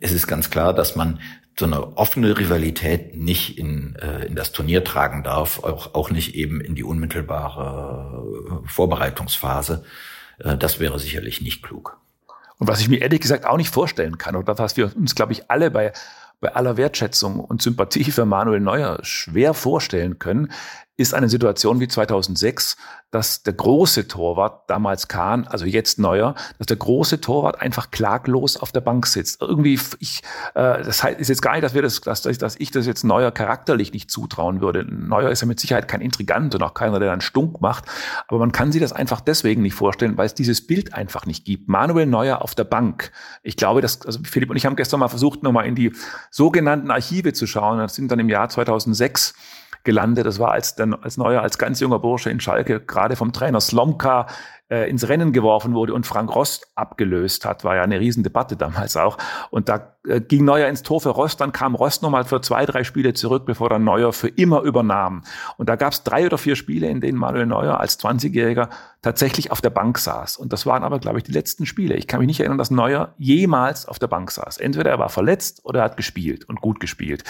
[0.00, 1.20] Es ist ganz klar, dass man
[1.58, 6.34] so eine offene Rivalität nicht in, äh, in das Turnier tragen darf, auch, auch nicht
[6.34, 9.84] eben in die unmittelbare äh, Vorbereitungsphase.
[10.38, 11.98] Äh, das wäre sicherlich nicht klug.
[12.58, 15.32] Und was ich mir ehrlich gesagt auch nicht vorstellen kann, oder was wir uns, glaube
[15.32, 15.92] ich, alle bei,
[16.40, 20.52] bei aller Wertschätzung und Sympathie für Manuel Neuer schwer vorstellen können,
[21.00, 22.76] ist eine Situation wie 2006,
[23.10, 28.58] dass der große Torwart, damals Kahn, also jetzt Neuer, dass der große Torwart einfach klaglos
[28.58, 29.40] auf der Bank sitzt.
[29.40, 30.22] Irgendwie, ich,
[30.54, 33.02] äh, das heißt, ist jetzt gar nicht, dass wir das, dass, dass ich das jetzt
[33.02, 34.84] Neuer charakterlich nicht zutrauen würde.
[34.84, 37.86] Neuer ist ja mit Sicherheit kein Intrigant und auch keiner, der dann stunk macht.
[38.28, 41.46] Aber man kann sich das einfach deswegen nicht vorstellen, weil es dieses Bild einfach nicht
[41.46, 41.66] gibt.
[41.66, 43.10] Manuel Neuer auf der Bank.
[43.42, 45.94] Ich glaube, dass, also Philipp und ich haben gestern mal versucht, nochmal in die
[46.30, 47.78] sogenannten Archive zu schauen.
[47.78, 49.34] Das sind dann im Jahr 2006
[49.84, 50.26] gelandet.
[50.26, 54.26] Das war als, als Neuer, als ganz junger Bursche in Schalke, gerade vom Trainer Slomka
[54.70, 58.96] äh, ins Rennen geworfen wurde und Frank Rost abgelöst hat, war ja eine Riesendebatte damals
[58.96, 59.18] auch.
[59.50, 62.64] Und da äh, ging Neuer ins Tor für Rost, dann kam Rost nochmal für zwei,
[62.64, 65.22] drei Spiele zurück, bevor dann Neuer für immer übernahm.
[65.56, 68.68] Und da gab es drei oder vier Spiele, in denen Manuel Neuer als 20-Jähriger
[69.02, 70.36] tatsächlich auf der Bank saß.
[70.36, 71.96] Und das waren aber, glaube ich, die letzten Spiele.
[71.96, 74.58] Ich kann mich nicht erinnern, dass Neuer jemals auf der Bank saß.
[74.58, 77.24] Entweder er war verletzt oder er hat gespielt und gut gespielt.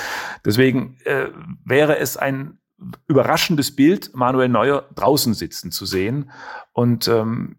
[0.44, 1.28] Deswegen äh,
[1.64, 2.59] wäre es ein
[3.06, 6.30] überraschendes Bild, Manuel Neuer draußen sitzen zu sehen.
[6.72, 7.56] Und ähm,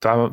[0.00, 0.32] da,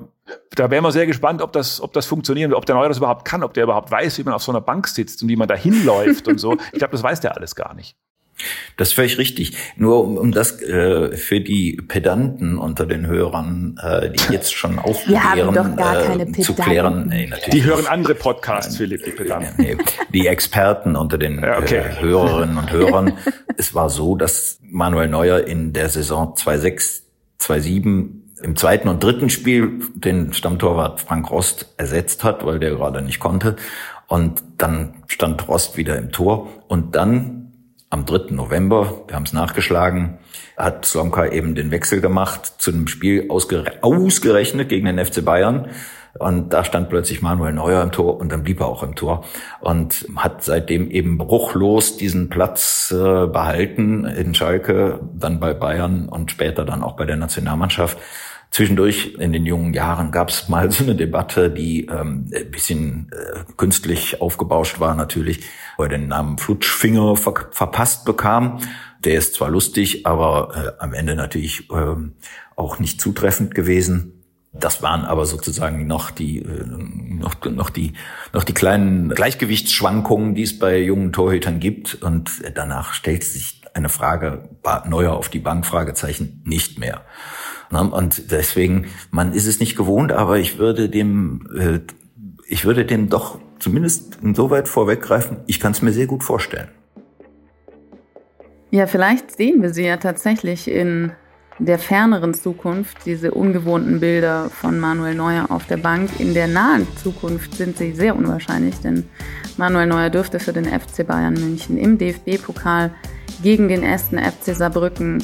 [0.51, 3.25] da wären wir sehr gespannt, ob das, ob das funktionieren, ob der Neuer das überhaupt
[3.25, 5.47] kann, ob der überhaupt weiß, wie man auf so einer Bank sitzt und wie man
[5.47, 6.57] da hinläuft und so.
[6.71, 7.95] Ich glaube, das weiß der alles gar nicht.
[8.77, 9.57] Das ist völlig richtig.
[9.75, 14.79] Nur um, um das äh, für die Pedanten unter den Hörern, äh, die jetzt schon
[14.79, 17.07] aufklären, äh, zu klären.
[17.07, 19.61] Nee, natürlich die hören andere Podcasts, Philipp, die Pedanten.
[19.61, 19.77] Nee,
[20.13, 21.77] die Experten unter den ja, okay.
[21.77, 23.13] äh, Hörerinnen und Hörern.
[23.57, 27.03] es war so, dass Manuel Neuer in der Saison 2006,
[27.39, 33.01] 2007 im zweiten und dritten Spiel den Stammtorwart Frank Rost ersetzt hat, weil der gerade
[33.01, 33.55] nicht konnte.
[34.07, 36.49] Und dann stand Rost wieder im Tor.
[36.67, 37.38] Und dann
[37.89, 38.31] am 3.
[38.33, 40.19] November, wir haben es nachgeschlagen,
[40.57, 45.69] hat Slomka eben den Wechsel gemacht zu einem Spiel ausgere ausgerechnet gegen den FC Bayern.
[46.17, 49.23] Und da stand plötzlich Manuel Neuer im Tor und dann blieb er auch im Tor
[49.61, 56.31] und hat seitdem eben bruchlos diesen Platz äh, behalten in Schalke, dann bei Bayern und
[56.31, 57.97] später dann auch bei der Nationalmannschaft.
[58.51, 63.11] Zwischendurch in den jungen Jahren gab es mal so eine Debatte, die ähm, ein bisschen
[63.11, 65.41] äh, künstlich aufgebauscht war natürlich,
[65.77, 68.59] wo er den Namen Flutschfinger ver verpasst bekam.
[69.03, 71.95] Der ist zwar lustig, aber äh, am Ende natürlich äh,
[72.55, 74.23] auch nicht zutreffend gewesen.
[74.51, 77.93] Das waren aber sozusagen noch die, äh, noch, noch die,
[78.33, 82.01] noch die kleinen Gleichgewichtsschwankungen, die es bei jungen Torhütern gibt.
[82.01, 84.49] Und danach stellt sich eine Frage,
[84.87, 87.03] neuer auf die Bank, Fragezeichen, nicht mehr.
[87.71, 91.79] Und deswegen, man ist es nicht gewohnt, aber ich würde dem, äh,
[92.47, 96.69] ich würde dem doch zumindest insoweit vorweggreifen, ich kann es mir sehr gut vorstellen.
[98.71, 101.11] Ja, vielleicht sehen wir sie ja tatsächlich in
[101.59, 106.09] der ferneren Zukunft, diese ungewohnten Bilder von Manuel Neuer auf der Bank.
[106.19, 109.03] In der nahen Zukunft sind sie sehr unwahrscheinlich, denn
[109.57, 112.91] Manuel Neuer dürfte für den FC Bayern München im DFB-Pokal
[113.43, 115.21] gegen den ersten FC Saarbrücken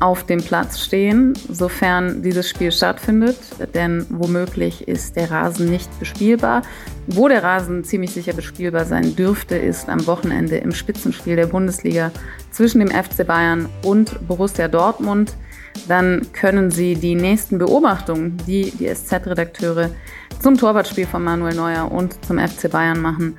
[0.00, 3.36] auf dem Platz stehen, sofern dieses Spiel stattfindet,
[3.74, 6.62] denn womöglich ist der Rasen nicht bespielbar.
[7.06, 12.10] Wo der Rasen ziemlich sicher bespielbar sein dürfte, ist am Wochenende im Spitzenspiel der Bundesliga
[12.50, 15.34] zwischen dem FC Bayern und Borussia Dortmund.
[15.88, 19.90] Dann können Sie die nächsten Beobachtungen, die die SZ-Redakteure
[20.40, 23.38] zum Torwartspiel von Manuel Neuer und zum FC Bayern machen,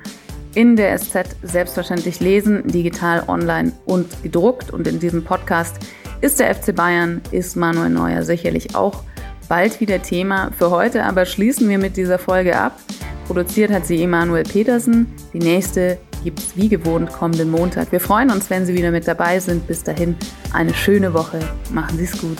[0.54, 4.70] in der SZ selbstverständlich lesen, digital, online und gedruckt.
[4.70, 5.76] Und in diesem Podcast
[6.24, 9.02] ist der FC Bayern, ist Manuel Neuer sicherlich auch
[9.46, 10.50] bald wieder Thema.
[10.56, 12.78] Für heute aber schließen wir mit dieser Folge ab.
[13.26, 15.06] Produziert hat sie Emanuel Petersen.
[15.34, 17.92] Die nächste gibt es wie gewohnt kommenden Montag.
[17.92, 19.66] Wir freuen uns, wenn Sie wieder mit dabei sind.
[19.66, 20.16] Bis dahin
[20.54, 21.40] eine schöne Woche.
[21.70, 22.38] Machen Sie es gut.